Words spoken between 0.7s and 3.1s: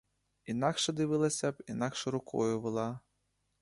дивилася б, інакше рукою вела.